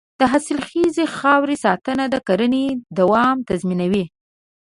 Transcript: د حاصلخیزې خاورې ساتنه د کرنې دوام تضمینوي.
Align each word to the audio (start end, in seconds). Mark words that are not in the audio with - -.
د 0.19 0.21
حاصلخیزې 0.31 1.05
خاورې 1.17 1.55
ساتنه 1.65 2.05
د 2.09 2.15
کرنې 2.27 2.65
دوام 2.97 3.37
تضمینوي. 3.49 4.05